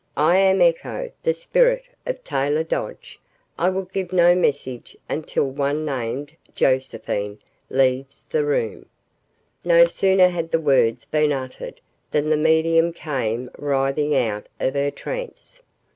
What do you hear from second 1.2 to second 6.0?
the spirit of Taylor Dodge. I will give no message until one